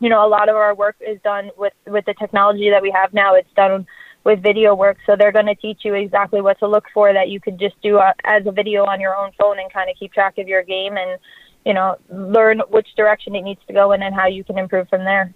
You 0.00 0.08
know, 0.08 0.26
a 0.26 0.28
lot 0.28 0.48
of 0.48 0.56
our 0.56 0.74
work 0.74 0.96
is 1.00 1.20
done 1.22 1.50
with, 1.56 1.72
with 1.86 2.04
the 2.06 2.14
technology 2.14 2.70
that 2.70 2.82
we 2.82 2.90
have 2.90 3.12
now. 3.12 3.34
It's 3.34 3.52
done 3.54 3.86
with 4.24 4.42
video 4.42 4.74
work, 4.74 4.98
so 5.06 5.16
they're 5.16 5.32
going 5.32 5.46
to 5.46 5.54
teach 5.54 5.78
you 5.82 5.94
exactly 5.94 6.40
what 6.40 6.58
to 6.58 6.66
look 6.66 6.84
for 6.92 7.12
that 7.12 7.28
you 7.28 7.40
could 7.40 7.58
just 7.58 7.80
do 7.82 7.98
uh, 7.98 8.12
as 8.24 8.46
a 8.46 8.52
video 8.52 8.84
on 8.84 9.00
your 9.00 9.16
own 9.16 9.30
phone 9.38 9.58
and 9.58 9.72
kind 9.72 9.88
of 9.88 9.96
keep 9.96 10.12
track 10.12 10.36
of 10.36 10.46
your 10.46 10.62
game 10.62 10.96
and, 10.96 11.18
you 11.64 11.72
know, 11.72 11.96
learn 12.10 12.60
which 12.68 12.88
direction 12.96 13.34
it 13.34 13.42
needs 13.42 13.60
to 13.66 13.72
go 13.72 13.92
in 13.92 14.02
and 14.02 14.14
how 14.14 14.26
you 14.26 14.44
can 14.44 14.58
improve 14.58 14.88
from 14.88 15.04
there. 15.04 15.32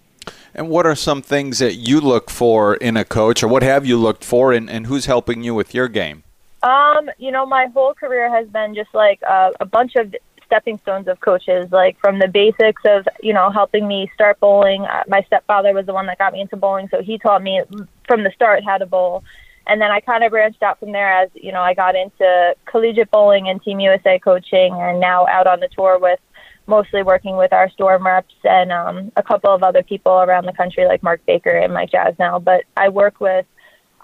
And 0.53 0.69
what 0.69 0.85
are 0.85 0.95
some 0.95 1.21
things 1.21 1.59
that 1.59 1.75
you 1.75 1.99
look 1.99 2.29
for 2.29 2.75
in 2.75 2.95
a 2.95 3.05
coach, 3.05 3.43
or 3.43 3.47
what 3.47 3.63
have 3.63 3.85
you 3.85 3.97
looked 3.97 4.23
for, 4.23 4.53
and, 4.53 4.69
and 4.69 4.87
who's 4.87 5.05
helping 5.05 5.43
you 5.43 5.53
with 5.53 5.73
your 5.73 5.87
game? 5.87 6.23
Um, 6.65 7.11
you 7.19 7.31
know, 7.31 7.45
my 7.45 7.67
whole 7.67 7.93
career 7.93 8.27
has 8.35 8.47
been 8.47 8.73
just 8.73 8.89
like 8.93 9.21
a, 9.21 9.51
a 9.59 9.65
bunch 9.65 9.95
of 9.95 10.13
stepping 10.47 10.79
stones 10.79 11.07
of 11.07 11.19
coaches, 11.19 11.71
like 11.71 11.99
from 11.99 12.17
the 12.17 12.27
basics 12.27 12.81
of, 12.85 13.07
you 13.21 13.33
know, 13.33 13.51
helping 13.51 13.87
me 13.87 14.09
start 14.15 14.39
bowling. 14.39 14.83
Uh, 14.83 15.03
my 15.07 15.21
stepfather 15.27 15.73
was 15.73 15.85
the 15.85 15.93
one 15.93 16.07
that 16.07 16.17
got 16.17 16.33
me 16.33 16.41
into 16.41 16.57
bowling, 16.57 16.87
so 16.89 17.03
he 17.03 17.19
taught 17.19 17.43
me 17.43 17.61
from 18.07 18.23
the 18.23 18.31
start 18.31 18.63
how 18.65 18.79
to 18.79 18.87
bowl. 18.87 19.23
And 19.67 19.79
then 19.79 19.91
I 19.91 19.99
kind 19.99 20.23
of 20.23 20.31
branched 20.31 20.63
out 20.63 20.79
from 20.79 20.91
there 20.91 21.11
as, 21.21 21.29
you 21.35 21.51
know, 21.51 21.61
I 21.61 21.75
got 21.75 21.95
into 21.95 22.55
collegiate 22.65 23.11
bowling 23.11 23.47
and 23.47 23.61
Team 23.61 23.79
USA 23.79 24.17
coaching 24.17 24.73
and 24.73 24.99
now 24.99 25.27
out 25.27 25.45
on 25.45 25.59
the 25.59 25.67
tour 25.67 25.99
with 25.99 26.19
mostly 26.65 27.03
working 27.03 27.37
with 27.37 27.53
our 27.53 27.69
storm 27.69 28.07
reps 28.07 28.33
and 28.43 28.71
um, 28.71 29.11
a 29.15 29.23
couple 29.23 29.53
of 29.53 29.61
other 29.61 29.83
people 29.83 30.13
around 30.13 30.45
the 30.45 30.53
country 30.53 30.85
like 30.85 31.03
Mark 31.03 31.23
Baker 31.27 31.51
and 31.51 31.73
Mike 31.73 31.91
Jasnau. 31.91 32.43
But 32.43 32.63
I 32.75 32.89
work 32.89 33.19
with 33.19 33.45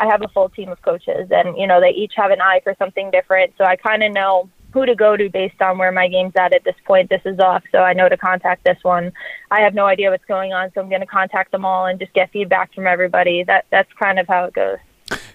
I 0.01 0.07
have 0.07 0.23
a 0.23 0.27
full 0.29 0.49
team 0.49 0.69
of 0.69 0.81
coaches, 0.81 1.29
and 1.29 1.55
you 1.55 1.67
know 1.67 1.79
they 1.79 1.91
each 1.91 2.13
have 2.15 2.31
an 2.31 2.41
eye 2.41 2.59
for 2.63 2.75
something 2.79 3.11
different. 3.11 3.53
So 3.55 3.63
I 3.63 3.75
kind 3.75 4.01
of 4.01 4.11
know 4.11 4.49
who 4.73 4.85
to 4.87 4.95
go 4.95 5.15
to 5.15 5.29
based 5.29 5.61
on 5.61 5.77
where 5.77 5.91
my 5.91 6.07
game's 6.07 6.33
at 6.35 6.55
at 6.55 6.63
this 6.63 6.75
point. 6.85 7.09
This 7.09 7.21
is 7.23 7.39
off, 7.39 7.63
so 7.71 7.79
I 7.79 7.93
know 7.93 8.09
to 8.09 8.17
contact 8.17 8.63
this 8.63 8.79
one. 8.81 9.11
I 9.51 9.59
have 9.59 9.75
no 9.75 9.85
idea 9.85 10.09
what's 10.09 10.25
going 10.25 10.53
on, 10.53 10.71
so 10.73 10.81
I'm 10.81 10.89
going 10.89 11.01
to 11.01 11.07
contact 11.07 11.51
them 11.51 11.65
all 11.65 11.85
and 11.85 11.99
just 11.99 12.13
get 12.13 12.31
feedback 12.31 12.73
from 12.73 12.87
everybody. 12.87 13.43
That 13.43 13.65
that's 13.69 13.93
kind 13.93 14.17
of 14.17 14.27
how 14.27 14.45
it 14.45 14.53
goes. 14.55 14.79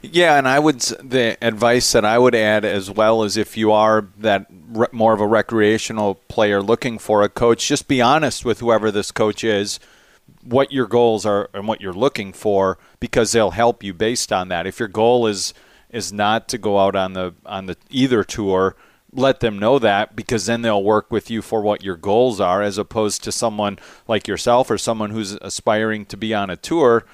Yeah, 0.03 0.37
and 0.37 0.49
I 0.49 0.59
would 0.59 0.81
the 0.81 1.39
advice 1.41 1.93
that 1.93 2.05
I 2.05 2.19
would 2.19 2.35
add 2.35 2.65
as 2.65 2.91
well 2.91 3.23
is 3.23 3.37
if 3.37 3.57
you 3.57 3.71
are 3.71 4.09
that 4.19 4.47
re- 4.69 4.89
more 4.91 5.13
of 5.13 5.21
a 5.21 5.27
recreational 5.29 6.17
player 6.27 6.61
looking 6.61 6.99
for 6.99 7.23
a 7.23 7.29
coach, 7.29 7.69
just 7.69 7.87
be 7.87 8.03
honest 8.03 8.45
with 8.45 8.59
whoever 8.59 8.91
this 8.91 9.13
coach 9.13 9.45
is 9.45 9.79
what 10.47 10.73
your 10.73 10.87
goals 10.87 11.27
are 11.27 11.51
and 11.53 11.67
what 11.67 11.81
you're 11.81 11.93
looking 11.93 12.33
for 12.33 12.79
because 13.01 13.33
they'll 13.33 13.51
help 13.51 13.83
you 13.83 13.93
based 13.93 14.33
on 14.33 14.49
that. 14.49 14.67
If 14.67 14.79
your 14.79 14.89
goal 14.89 15.27
is 15.27 15.55
is 15.91 16.13
not 16.13 16.49
to 16.49 16.59
go 16.59 16.79
out 16.79 16.97
on 16.97 17.13
the 17.13 17.35
on 17.45 17.67
the 17.67 17.77
either 17.91 18.25
tour, 18.25 18.77
let 19.13 19.41
them 19.41 19.59
know 19.59 19.79
that 19.79 20.15
because 20.15 20.47
then 20.47 20.63
they'll 20.63 20.83
work 20.83 21.11
with 21.11 21.31
you 21.31 21.43
for 21.43 21.63
what 21.63 21.83
your 21.83 21.97
goals 21.97 22.41
are 22.41 22.63
as 22.63 22.79
opposed 22.79 23.25
to 23.25 23.33
someone 23.33 23.79
like 24.07 24.29
yourself 24.29 24.71
or 24.71 24.79
someone 24.79 25.11
who's 25.11 25.33
aspiring 25.41 26.05
to 26.07 26.17
be 26.17 26.35
on 26.35 26.51
a 26.51 26.57
tour 26.57 27.05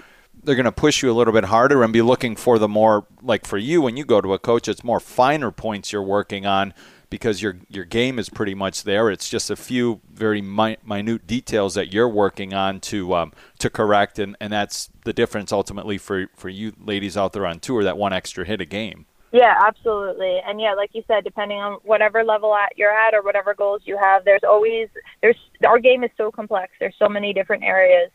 they're 0.44 0.56
going 0.56 0.64
to 0.64 0.72
push 0.72 1.02
you 1.02 1.10
a 1.10 1.14
little 1.14 1.32
bit 1.32 1.44
harder 1.44 1.82
and 1.82 1.92
be 1.92 2.02
looking 2.02 2.34
for 2.34 2.58
the 2.58 2.68
more 2.68 3.06
like 3.22 3.46
for 3.46 3.58
you 3.58 3.80
when 3.80 3.96
you 3.96 4.04
go 4.04 4.20
to 4.20 4.32
a 4.32 4.38
coach 4.38 4.68
it's 4.68 4.82
more 4.82 5.00
finer 5.00 5.50
points 5.50 5.92
you're 5.92 6.02
working 6.02 6.44
on 6.44 6.74
because 7.12 7.42
your 7.42 7.58
your 7.68 7.84
game 7.84 8.18
is 8.18 8.30
pretty 8.30 8.54
much 8.54 8.84
there. 8.84 9.10
It's 9.10 9.28
just 9.28 9.50
a 9.50 9.54
few 9.54 10.00
very 10.10 10.40
mi- 10.40 10.78
minute 10.82 11.26
details 11.26 11.74
that 11.74 11.92
you're 11.92 12.08
working 12.08 12.54
on 12.54 12.80
to 12.80 13.14
um, 13.14 13.32
to 13.58 13.68
correct, 13.68 14.18
and, 14.18 14.34
and 14.40 14.50
that's 14.50 14.88
the 15.04 15.12
difference 15.12 15.52
ultimately 15.52 15.98
for 15.98 16.28
for 16.34 16.48
you 16.48 16.72
ladies 16.82 17.14
out 17.14 17.34
there 17.34 17.44
on 17.44 17.60
tour. 17.60 17.84
That 17.84 17.98
one 17.98 18.14
extra 18.14 18.46
hit 18.46 18.62
a 18.62 18.64
game. 18.64 19.04
Yeah, 19.30 19.54
absolutely. 19.62 20.40
And 20.46 20.58
yeah, 20.58 20.72
like 20.72 20.90
you 20.94 21.04
said, 21.06 21.22
depending 21.22 21.58
on 21.58 21.80
whatever 21.84 22.24
level 22.24 22.54
at 22.54 22.72
you're 22.78 22.90
at 22.90 23.12
or 23.12 23.20
whatever 23.20 23.52
goals 23.52 23.82
you 23.84 23.98
have, 23.98 24.24
there's 24.24 24.42
always 24.42 24.88
there's 25.20 25.36
our 25.66 25.78
game 25.78 26.04
is 26.04 26.10
so 26.16 26.30
complex. 26.30 26.72
There's 26.80 26.96
so 26.98 27.10
many 27.10 27.34
different 27.34 27.62
areas 27.62 28.10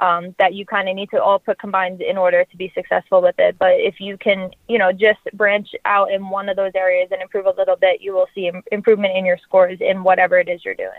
um, 0.00 0.34
that 0.38 0.54
you 0.54 0.66
kind 0.66 0.88
of 0.88 0.94
need 0.94 1.10
to 1.10 1.22
all 1.22 1.38
put 1.38 1.58
combined 1.58 2.00
in 2.00 2.16
order 2.16 2.44
to 2.44 2.56
be 2.56 2.72
successful 2.74 3.22
with 3.22 3.34
it. 3.38 3.56
But 3.58 3.72
if 3.72 4.00
you 4.00 4.16
can, 4.16 4.50
you 4.68 4.78
know, 4.78 4.92
just 4.92 5.20
branch 5.34 5.74
out 5.84 6.10
in 6.10 6.28
one 6.28 6.48
of 6.48 6.56
those 6.56 6.72
areas 6.74 7.08
and 7.10 7.20
improve 7.22 7.46
a 7.46 7.54
little 7.56 7.76
bit, 7.76 8.00
you 8.00 8.12
will 8.12 8.26
see 8.34 8.48
Im- 8.48 8.62
improvement 8.72 9.16
in 9.16 9.24
your 9.24 9.38
scores 9.38 9.78
in 9.80 10.02
whatever 10.02 10.38
it 10.38 10.48
is 10.48 10.64
you're 10.64 10.74
doing. 10.74 10.90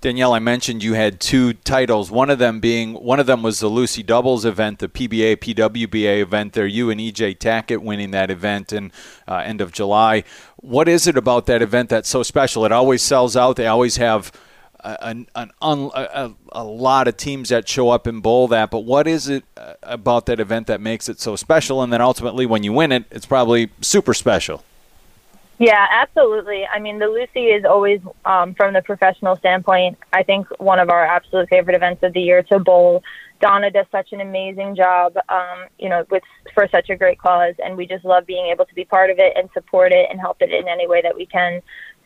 Danielle, 0.00 0.32
I 0.32 0.38
mentioned 0.38 0.82
you 0.82 0.94
had 0.94 1.20
two 1.20 1.54
titles. 1.54 2.10
One 2.10 2.30
of 2.30 2.38
them 2.38 2.60
being 2.60 2.94
one 2.94 3.20
of 3.20 3.26
them 3.26 3.42
was 3.42 3.60
the 3.60 3.68
Lucy 3.68 4.02
Doubles 4.02 4.44
event, 4.44 4.78
the 4.78 4.88
PBA 4.88 5.36
PWBA 5.36 6.20
event. 6.20 6.52
There, 6.52 6.66
you 6.66 6.90
and 6.90 7.00
EJ 7.00 7.38
Tackett 7.38 7.78
winning 7.78 8.10
that 8.12 8.30
event 8.30 8.72
in 8.72 8.92
uh, 9.26 9.36
end 9.36 9.60
of 9.60 9.72
July. 9.72 10.24
What 10.56 10.88
is 10.88 11.06
it 11.06 11.16
about 11.16 11.46
that 11.46 11.62
event 11.62 11.88
that's 11.88 12.08
so 12.08 12.22
special? 12.22 12.64
It 12.64 12.72
always 12.72 13.02
sells 13.02 13.36
out. 13.36 13.56
They 13.56 13.66
always 13.66 13.96
have 13.96 14.32
an, 15.00 15.26
an 15.34 15.50
un, 15.60 15.90
a, 15.94 16.32
a, 16.52 16.64
lot 16.64 17.08
of 17.08 17.16
teams 17.16 17.48
that 17.48 17.68
show 17.68 17.90
up 17.90 18.06
and 18.06 18.22
bowl 18.22 18.48
that. 18.48 18.70
But 18.70 18.80
what 18.80 19.06
is 19.06 19.28
it 19.28 19.44
uh, 19.56 19.74
about 19.82 20.26
that 20.26 20.38
event 20.38 20.66
that 20.68 20.80
makes 20.80 21.08
it 21.08 21.20
so 21.20 21.36
special? 21.36 21.82
And 21.82 21.92
then 21.92 22.00
ultimately, 22.00 22.46
when 22.46 22.62
you 22.62 22.72
win 22.72 22.92
it, 22.92 23.04
it's 23.10 23.26
probably 23.26 23.70
super 23.80 24.14
special. 24.14 24.62
Yeah, 25.58 25.86
absolutely. 25.90 26.66
I 26.66 26.78
mean, 26.78 26.98
the 26.98 27.06
Lucy 27.06 27.46
is 27.46 27.64
always, 27.64 28.00
um, 28.26 28.54
from 28.54 28.74
the 28.74 28.82
professional 28.82 29.36
standpoint, 29.36 29.98
I 30.12 30.22
think 30.22 30.46
one 30.60 30.78
of 30.78 30.90
our 30.90 31.04
absolute 31.04 31.48
favorite 31.48 31.74
events 31.74 32.02
of 32.02 32.12
the 32.12 32.20
year 32.20 32.42
to 32.44 32.58
bowl. 32.58 33.02
Donna 33.40 33.70
does 33.70 33.86
such 33.90 34.12
an 34.12 34.20
amazing 34.20 34.76
job, 34.76 35.16
um, 35.28 35.66
you 35.78 35.88
know, 35.88 36.06
with 36.10 36.22
for 36.54 36.68
such 36.68 36.90
a 36.90 36.96
great 36.96 37.18
cause, 37.18 37.54
and 37.62 37.76
we 37.76 37.86
just 37.86 38.04
love 38.04 38.26
being 38.26 38.46
able 38.46 38.64
to 38.64 38.74
be 38.74 38.84
part 38.84 39.10
of 39.10 39.18
it 39.18 39.34
and 39.36 39.50
support 39.52 39.92
it 39.92 40.08
and 40.10 40.20
help 40.20 40.38
it 40.40 40.50
in 40.50 40.68
any 40.68 40.86
way 40.86 41.02
that 41.02 41.14
we 41.14 41.26
can. 41.26 41.60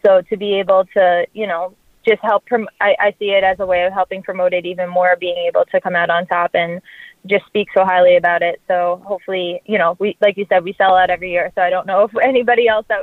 So 0.05 0.23
to 0.23 0.37
be 0.37 0.59
able 0.59 0.87
to, 0.95 1.27
you 1.33 1.47
know, 1.47 1.75
just 2.07 2.21
help 2.23 2.47
prom- 2.47 2.69
I, 2.81 2.95
I 2.99 3.15
see 3.19 3.31
it 3.31 3.45
as 3.45 3.61
a 3.61 3.67
way 3.67 3.85
of 3.85 3.93
helping 3.93 4.23
promote 4.23 4.53
it 4.53 4.67
even 4.67 4.89
more 4.89 5.17
being 5.19 5.37
able 5.37 5.65
to 5.67 5.81
come 5.81 5.95
out 5.95 6.11
on 6.11 6.27
top 6.27 6.53
and 6.55 6.81
just 7.27 7.45
speak 7.47 7.69
so 7.75 7.85
highly 7.85 8.17
about 8.17 8.43
it. 8.43 8.61
So 8.69 9.03
hopefully 9.05 9.63
you 9.67 9.79
know 9.79 9.97
we 9.99 10.17
like 10.21 10.37
you 10.37 10.47
said 10.49 10.65
we 10.65 10.75
sell 10.75 10.95
out 10.95 11.11
every 11.11 11.31
year. 11.31 11.53
So 11.55 11.63
i 11.63 11.71
don't 11.71 11.87
know 11.87 12.05
if 12.05 12.13
anybody 12.23 12.69
else 12.69 12.87
that 12.89 13.01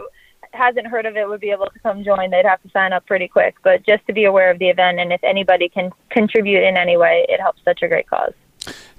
hasn't 0.53 0.87
heard 0.87 1.05
of 1.05 1.15
it 1.15 1.27
would 1.27 1.41
be 1.41 1.51
able 1.51 1.67
to 1.67 1.79
come 1.79 2.03
join. 2.03 2.31
They'd 2.31 2.45
have 2.45 2.61
to 2.63 2.69
sign 2.69 2.93
up 2.93 3.05
pretty 3.05 3.27
quick. 3.27 3.55
But 3.63 3.85
just 3.85 4.05
to 4.07 4.13
be 4.13 4.25
aware 4.25 4.49
of 4.49 4.59
the 4.59 4.69
event 4.69 4.99
and 4.99 5.11
if 5.11 5.23
anybody 5.23 5.69
can 5.69 5.91
contribute 6.09 6.63
in 6.63 6.77
any 6.77 6.97
way 6.97 7.25
it 7.29 7.39
helps 7.39 7.61
such 7.63 7.81
a 7.83 7.87
great 7.87 8.09
cause. 8.09 8.33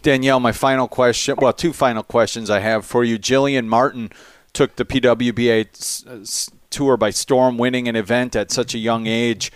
Danielle 0.02 0.40
my 0.40 0.52
final 0.52 0.86
question 0.86 1.36
well 1.38 1.52
two 1.52 1.72
final 1.72 2.02
questions 2.02 2.48
i 2.50 2.60
have 2.60 2.86
for 2.86 3.02
you. 3.02 3.18
Jillian 3.18 3.66
martin 3.66 4.10
took 4.52 4.76
the 4.76 4.84
pwba 4.84 6.57
tour 6.70 6.96
by 6.96 7.10
storm 7.10 7.58
winning 7.58 7.88
an 7.88 7.96
event 7.96 8.36
at 8.36 8.50
such 8.50 8.74
a 8.74 8.78
young 8.78 9.06
age 9.06 9.50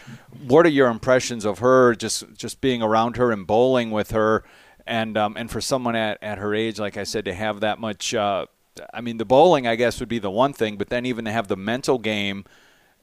what 0.47 0.67
are 0.67 0.71
your 0.71 0.89
impressions 0.89 1.45
of 1.45 1.61
her? 1.61 1.95
Just 1.95 2.25
just 2.35 2.61
being 2.61 2.83
around 2.83 3.17
her 3.17 3.31
and 3.31 3.47
bowling 3.47 3.91
with 3.91 4.11
her, 4.11 4.45
and 4.87 5.17
um, 5.17 5.37
and 5.37 5.51
for 5.51 5.61
someone 5.61 5.97
at, 5.97 6.19
at 6.23 6.39
her 6.39 6.55
age, 6.55 6.79
like 6.79 6.97
I 6.97 7.05
said, 7.05 7.25
to 7.27 7.35
have 7.35 7.61
that 7.61 7.79
much. 7.79 8.15
Uh, 8.15 8.47
I 8.93 9.01
mean, 9.01 9.19
the 9.19 9.25
bowling, 9.25 9.67
I 9.67 9.77
guess, 9.77 10.01
would 10.01 10.09
be 10.09 10.19
the 10.19 10.31
one 10.31 10.53
thing, 10.53 10.77
but 10.77 10.89
then 10.89 11.05
even 11.05 11.27
to 11.27 11.33
have 11.33 11.49
the 11.49 11.57
mental 11.57 11.99
game, 11.99 12.45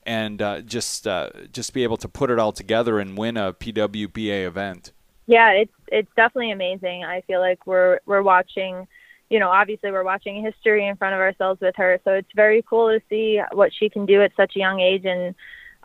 and 0.05 0.41
uh, 0.41 0.61
just 0.61 1.07
uh, 1.07 1.29
just 1.51 1.73
be 1.73 1.83
able 1.83 1.97
to 1.97 2.09
put 2.09 2.29
it 2.29 2.39
all 2.39 2.51
together 2.51 2.99
and 2.99 3.17
win 3.17 3.37
a 3.37 3.53
PWBA 3.53 4.45
event. 4.45 4.91
Yeah, 5.27 5.51
it's 5.51 5.73
it's 5.87 6.11
definitely 6.15 6.51
amazing. 6.51 7.03
I 7.03 7.21
feel 7.21 7.39
like 7.39 7.65
we're 7.67 7.99
we're 8.05 8.23
watching 8.23 8.87
you 9.29 9.39
know, 9.39 9.49
obviously 9.49 9.91
we're 9.91 10.03
watching 10.03 10.43
history 10.43 10.87
in 10.87 10.95
front 10.95 11.13
of 11.13 11.19
ourselves 11.19 11.61
with 11.61 11.75
her. 11.77 11.99
So 12.03 12.11
it's 12.11 12.29
very 12.35 12.63
cool 12.67 12.89
to 12.89 13.01
see 13.09 13.39
what 13.51 13.71
she 13.73 13.89
can 13.89 14.05
do 14.05 14.21
at 14.21 14.31
such 14.35 14.55
a 14.55 14.59
young 14.59 14.79
age 14.79 15.05
and 15.05 15.35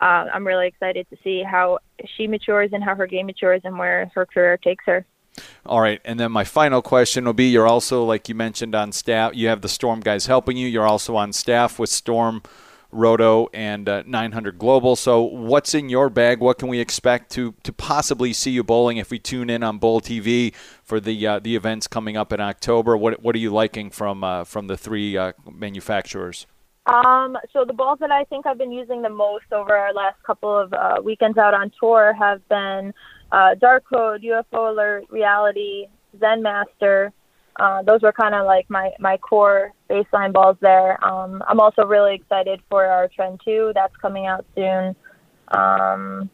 uh, 0.01 0.27
I'm 0.33 0.47
really 0.47 0.67
excited 0.67 1.07
to 1.11 1.17
see 1.23 1.43
how 1.43 1.79
she 2.17 2.27
matures 2.27 2.71
and 2.73 2.83
how 2.83 2.95
her 2.95 3.07
game 3.07 3.27
matures 3.27 3.61
and 3.65 3.79
where 3.79 4.11
her 4.15 4.27
career 4.27 4.57
takes 4.57 4.85
her. 4.87 5.07
All 5.67 5.81
right, 5.81 6.01
and 6.05 6.19
then 6.19 6.31
my 6.31 6.45
final 6.45 6.83
question 6.83 7.25
will 7.25 7.33
be: 7.33 7.49
You're 7.49 7.67
also, 7.67 8.05
like 8.05 8.29
you 8.29 8.35
mentioned, 8.35 8.75
on 8.75 8.93
staff. 8.93 9.35
You 9.35 9.49
have 9.49 9.63
the 9.63 9.69
Storm 9.69 10.01
guys 10.01 10.27
helping 10.27 10.57
you. 10.57 10.69
You're 10.69 10.87
also 10.87 11.17
on 11.17 11.33
staff 11.33 11.79
with 11.79 11.91
Storm, 11.91 12.43
Roto, 12.95 13.49
and 13.53 13.89
uh, 13.89 14.03
900 14.07 14.59
Global. 14.59 14.97
So, 14.97 15.23
what's 15.23 15.75
in 15.75 15.89
your 15.89 16.09
bag? 16.09 16.41
What 16.41 16.59
can 16.59 16.69
we 16.69 16.81
expect 16.81 17.31
to 17.33 17.55
to 17.63 17.73
possibly 17.73 18.33
see 18.33 18.51
you 18.51 18.63
bowling 18.63 18.97
if 18.97 19.11
we 19.11 19.19
tune 19.19 19.51
in 19.51 19.63
on 19.63 19.79
Bowl 19.79 20.01
TV 20.01 20.55
for 20.83 21.01
the 21.01 21.27
uh, 21.27 21.39
the 21.41 21.57
events 21.57 21.87
coming 21.87 22.17
up 22.17 22.33
in 22.33 22.41
October? 22.41 22.97
What 22.97 23.23
what 23.23 23.35
are 23.35 23.39
you 23.39 23.53
liking 23.53 23.91
from 23.91 24.25
uh, 24.25 24.45
from 24.45 24.69
the 24.69 24.77
three 24.77 25.17
uh, 25.17 25.33
manufacturers? 25.51 26.47
Um, 26.87 27.39
so 27.53 27.65
the 27.65 27.73
balls 27.73 27.99
that 28.01 28.11
I 28.11 28.25
think 28.25 28.47
I've 28.47 28.59
been 28.59 28.73
using 28.73 29.01
the 29.01 29.09
most 29.09 29.47
over 29.53 29.75
our 29.75 29.95
last 29.95 30.23
couple 30.23 30.57
of 30.57 30.73
uh, 30.73 30.97
weekends 31.03 31.39
out 31.39 31.55
on 31.55 31.73
tour 31.81 32.13
have 32.13 32.47
been 32.49 32.93
uh, 33.33 33.55
Dark 33.55 33.85
Code, 33.91 34.23
UFO 34.23 34.71
Alert, 34.71 35.05
Reality, 35.09 35.87
Zen 36.21 36.43
Master. 36.43 37.13
Uh, 37.57 37.83
those 37.83 38.03
were 38.03 38.13
kind 38.13 38.35
of 38.35 38.47
like 38.47 38.69
my, 38.69 38.91
my 38.99 39.17
core 39.17 39.73
baseline 39.89 40.33
balls 40.33 40.57
there. 40.61 41.03
Um, 41.05 41.43
I'm 41.47 41.61
also 41.61 41.85
really 41.85 42.15
excited 42.15 42.61
for 42.69 42.85
our 42.85 43.09
Trend 43.09 43.41
2 43.45 43.73
that's 43.75 43.97
coming 43.97 44.27
out 44.27 44.45
soon. 44.57 44.97
Um, 45.49 46.31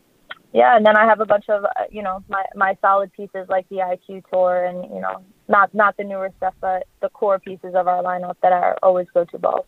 yeah, 0.53 0.77
and 0.77 0.85
then 0.85 0.97
I 0.97 1.05
have 1.05 1.21
a 1.21 1.27
bunch 1.27 1.49
of 1.49 1.65
uh, 1.65 1.69
you 1.91 2.03
know 2.03 2.25
my 2.29 2.45
my 2.57 2.77
solid 2.81 3.13
pieces 3.13 3.47
like 3.49 3.69
the 3.69 3.77
IQ 3.77 4.25
Tour 4.33 4.65
and 4.65 4.83
you 4.93 5.01
know 5.01 5.23
not 5.49 5.73
not 5.75 5.97
the 5.97 6.03
newer 6.03 6.33
stuff, 6.39 6.55
but 6.61 6.89
the 7.01 7.09
core 7.09 7.39
pieces 7.39 7.75
of 7.75 7.87
our 7.87 8.03
lineup 8.03 8.35
that 8.43 8.53
are 8.53 8.77
always 8.83 9.07
go 9.15 9.25
to 9.27 9.39
balls. 9.39 9.67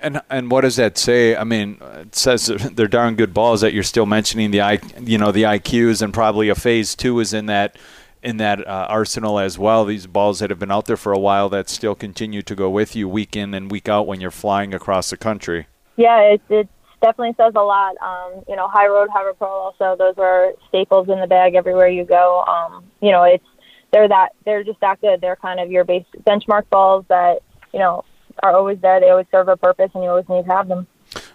And 0.00 0.22
and 0.30 0.50
what 0.50 0.62
does 0.62 0.76
that 0.76 0.96
say? 0.96 1.36
I 1.36 1.44
mean, 1.44 1.78
it 1.82 2.14
says 2.14 2.46
they're 2.72 2.88
darn 2.88 3.16
good 3.16 3.34
balls 3.34 3.60
that 3.60 3.74
you're 3.74 3.82
still 3.82 4.06
mentioning 4.06 4.50
the 4.50 4.62
i 4.62 4.78
you 4.98 5.18
know 5.18 5.30
the 5.30 5.42
IQs 5.42 6.00
and 6.00 6.14
probably 6.14 6.48
a 6.48 6.54
phase 6.54 6.94
two 6.94 7.20
is 7.20 7.34
in 7.34 7.46
that 7.46 7.76
in 8.24 8.38
that 8.38 8.66
uh, 8.66 8.86
arsenal 8.88 9.38
as 9.38 9.58
well. 9.58 9.84
These 9.84 10.06
balls 10.06 10.40
that 10.40 10.50
have 10.50 10.58
been 10.58 10.70
out 10.70 10.86
there 10.86 10.96
for 10.96 11.12
a 11.12 11.18
while 11.18 11.48
that 11.50 11.68
still 11.68 11.94
continue 11.94 12.42
to 12.42 12.54
go 12.54 12.70
with 12.70 12.96
you 12.96 13.08
week 13.08 13.36
in 13.36 13.54
and 13.54 13.70
week 13.70 13.88
out 13.88 14.06
when 14.06 14.20
you're 14.20 14.30
flying 14.30 14.74
across 14.74 15.10
the 15.10 15.16
country. 15.16 15.66
Yeah, 15.96 16.18
it, 16.20 16.40
it 16.48 16.68
definitely 17.02 17.34
says 17.36 17.52
a 17.54 17.60
lot. 17.60 17.96
Um, 18.00 18.42
you 18.48 18.56
know, 18.56 18.66
Hy-Road, 18.66 19.10
High 19.12 19.30
Pro 19.38 19.48
also 19.48 19.94
those 19.96 20.14
are 20.18 20.52
staples 20.68 21.08
in 21.08 21.20
the 21.20 21.26
bag 21.26 21.54
everywhere 21.54 21.88
you 21.88 22.04
go. 22.04 22.42
Um, 22.44 22.84
you 23.00 23.12
know, 23.12 23.22
it's 23.24 23.44
they're 23.92 24.08
that 24.08 24.30
they're 24.44 24.64
just 24.64 24.80
that 24.80 25.00
good. 25.00 25.20
They're 25.20 25.36
kind 25.36 25.60
of 25.60 25.70
your 25.70 25.84
base 25.84 26.06
benchmark 26.26 26.68
balls 26.70 27.04
that 27.08 27.40
you 27.72 27.78
know 27.78 28.04
are 28.42 28.56
always 28.56 28.80
there. 28.80 29.00
They 29.00 29.10
always 29.10 29.26
serve 29.30 29.48
a 29.48 29.56
purpose, 29.56 29.90
and 29.94 30.02
you 30.02 30.10
always 30.10 30.28
need 30.28 30.46
to 30.46 30.50
have 30.50 30.66
them. 30.66 30.86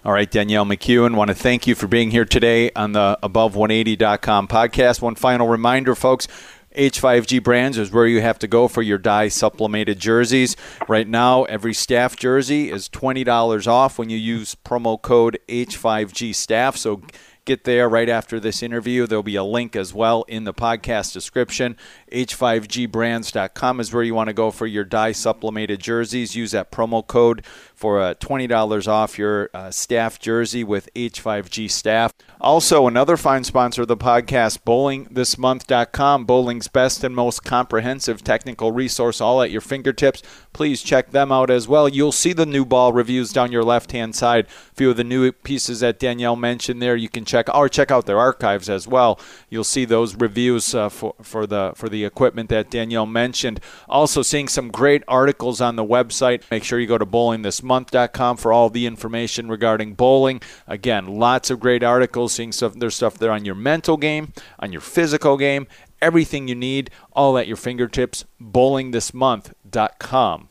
All 0.04 0.12
right, 0.12 0.30
Danielle 0.30 0.66
McEwen, 0.66 1.16
want 1.16 1.30
to 1.30 1.36
thank 1.36 1.68
you 1.68 1.76
for 1.76 1.88
being 1.88 2.12
here 2.12 2.26
today 2.26 2.72
on 2.76 2.92
the 2.92 3.18
Above180.com 3.24 4.48
podcast. 4.48 5.02
One 5.02 5.16
final 5.16 5.48
reminder, 5.48 5.96
folks. 5.96 6.28
H5G 6.76 7.44
Brands 7.44 7.78
is 7.78 7.92
where 7.92 8.06
you 8.06 8.22
have 8.22 8.40
to 8.40 8.48
go 8.48 8.68
for 8.68 8.82
your 8.82 8.98
dye 8.98 9.28
sublimated 9.28 10.00
jerseys. 10.00 10.56
Right 10.88 11.08
now, 11.08 11.44
every 11.46 11.74
staff 11.74 12.16
jersey 12.16 12.70
is 12.70 12.88
$20 12.90 13.68
off 13.68 13.98
when 13.98 14.10
you 14.10 14.18
use 14.18 14.56
promo 14.66 15.02
code 15.02 15.40
H5G 15.48 16.34
staff. 16.36 16.78
So 16.78 17.02
get 17.46 17.64
there 17.64 17.90
right 17.90 18.10
after 18.10 18.40
this 18.40 18.62
interview. 18.62 19.08
There'll 19.08 19.24
be 19.24 19.36
a 19.36 19.44
link 19.44 19.76
as 19.76 19.94
well 19.94 20.24
in 20.28 20.44
the 20.44 20.54
podcast 20.54 21.14
description. 21.14 21.76
H5GBrands.com 22.12 23.80
is 23.80 23.94
where 23.94 24.04
you 24.04 24.14
want 24.14 24.28
to 24.28 24.34
go 24.34 24.52
for 24.52 24.68
your 24.68 24.84
dye 24.84 25.12
sublimated 25.12 25.80
jerseys. 25.80 26.36
Use 26.36 26.52
that 26.52 26.72
promo 26.72 27.06
code 27.06 27.46
for 27.76 28.02
uh, 28.02 28.14
$20 28.16 28.88
off 28.88 29.18
your 29.18 29.50
uh, 29.54 29.72
staff 29.72 30.20
jersey 30.20 30.64
with 30.64 30.90
H5G 30.96 31.72
staff. 31.72 32.14
Also, 32.42 32.88
another 32.88 33.18
fine 33.18 33.44
sponsor 33.44 33.82
of 33.82 33.88
the 33.88 33.98
podcast, 33.98 34.60
bowlingthismonth.com, 34.66 36.26
bowling's 36.26 36.68
best 36.68 37.04
and 37.04 37.16
most 37.16 37.44
comprehensive 37.44 38.24
technical 38.24 38.72
resource, 38.72 39.22
all 39.22 39.42
at 39.42 39.52
your 39.52 39.62
fingertips. 39.62 40.22
Please 40.54 40.82
check 40.82 41.12
them 41.12 41.32
out 41.32 41.50
as 41.50 41.68
well. 41.68 41.88
You'll 41.88 42.12
see 42.12 42.34
the 42.34 42.46
new 42.46 42.66
ball 42.66 42.92
reviews 42.94 43.32
down 43.32 43.52
your 43.52 43.64
left 43.64 43.92
hand 43.92 44.16
side. 44.16 44.46
A 44.46 44.76
few 44.76 44.90
of 44.90 44.98
the 44.98 45.04
new 45.04 45.32
pieces 45.32 45.82
that 45.82 46.00
Danielle 46.00 46.36
mentioned 46.36 46.82
there, 46.82 46.96
you 46.96 47.10
can 47.10 47.26
check 47.26 47.54
or 47.54 47.70
check 47.70 47.92
out 47.92 48.06
their 48.06 48.20
archives 48.20 48.70
as 48.70 48.88
well. 48.88 49.20
You'll 49.50 49.64
see 49.64 49.86
those 49.86 50.16
reviews 50.16 50.74
uh, 50.74 50.90
for, 50.90 51.16
for 51.22 51.46
the 51.46 51.74
for 51.76 51.90
the 51.90 51.99
equipment 52.04 52.50
that 52.50 52.70
Danielle 52.70 53.06
mentioned. 53.06 53.60
Also, 53.88 54.22
seeing 54.22 54.48
some 54.48 54.70
great 54.70 55.04
articles 55.08 55.62
on 55.62 55.76
the 55.76 55.84
website. 55.84 56.50
Make 56.52 56.64
sure 56.64 56.80
you 56.80 56.88
go 56.88 56.98
to 56.98 57.06
bowlingthismonth.com 57.06 58.38
for 58.38 58.54
all 58.54 58.70
the 58.70 58.86
information 58.86 59.50
regarding 59.50 59.94
bowling. 59.94 60.42
Again, 60.68 61.08
lots 61.08 61.50
of 61.50 61.60
great 61.60 61.84
articles, 61.84 62.34
seeing 62.34 62.52
stuff, 62.52 62.74
there's 62.76 62.96
stuff 62.96 63.18
there 63.18 63.32
on 63.32 63.46
your 63.46 63.56
mental 63.56 63.98
game, 63.98 64.34
on 64.60 64.72
your 64.72 64.82
physical 64.82 65.38
game, 65.38 65.68
everything 66.02 66.48
you 66.48 66.56
need, 66.56 66.90
all 67.14 67.38
at 67.38 67.48
your 67.48 67.58
fingertips, 67.58 68.26
bowlingthismonth.com. 68.42 70.50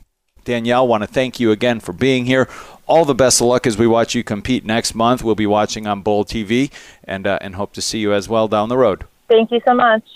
Danielle, 0.48 0.88
want 0.88 1.02
to 1.02 1.06
thank 1.06 1.38
you 1.38 1.50
again 1.50 1.78
for 1.78 1.92
being 1.92 2.24
here. 2.24 2.48
All 2.86 3.04
the 3.04 3.14
best 3.14 3.38
of 3.42 3.48
luck 3.48 3.66
as 3.66 3.76
we 3.76 3.86
watch 3.86 4.14
you 4.14 4.24
compete 4.24 4.64
next 4.64 4.94
month. 4.94 5.22
We'll 5.22 5.34
be 5.34 5.46
watching 5.46 5.86
on 5.86 6.00
Bowl 6.00 6.24
TV 6.24 6.72
and, 7.04 7.26
uh, 7.26 7.38
and 7.42 7.54
hope 7.54 7.74
to 7.74 7.82
see 7.82 7.98
you 7.98 8.14
as 8.14 8.30
well 8.30 8.48
down 8.48 8.70
the 8.70 8.78
road. 8.78 9.04
Thank 9.28 9.50
you 9.50 9.60
so 9.66 9.74
much. 9.74 10.08